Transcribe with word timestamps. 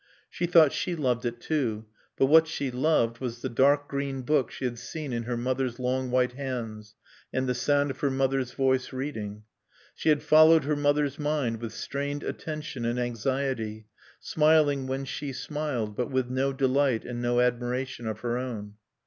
She 0.31 0.47
thought 0.47 0.73
she 0.73 0.95
loved 0.95 1.27
it 1.27 1.39
too; 1.39 1.85
but 2.17 2.25
what 2.25 2.47
she 2.47 2.71
loved 2.71 3.19
was 3.19 3.43
the 3.43 3.49
dark 3.49 3.87
green 3.87 4.23
book 4.23 4.49
she 4.49 4.65
had 4.65 4.79
seen 4.79 5.13
in 5.13 5.25
her 5.25 5.37
mother's 5.37 5.77
long, 5.77 6.09
white 6.09 6.31
hands, 6.31 6.95
and 7.31 7.47
the 7.47 7.53
sound 7.53 7.91
of 7.91 7.99
her 7.99 8.09
mother's 8.09 8.51
voice 8.53 8.91
reading. 8.93 9.43
She 9.93 10.09
had 10.09 10.23
followed 10.23 10.63
her 10.63 10.75
mother's 10.75 11.19
mind 11.19 11.61
with 11.61 11.73
strained 11.73 12.23
attention 12.23 12.83
and 12.83 12.97
anxiety, 12.97 13.85
smiling 14.19 14.87
when 14.87 15.05
she 15.05 15.33
smiled, 15.33 15.95
but 15.95 16.09
with 16.09 16.31
no 16.31 16.51
delight 16.51 17.05
and 17.05 17.21
no 17.21 17.39
admiration 17.39 18.07
of 18.07 18.21
her 18.21 18.39
own. 18.39 18.77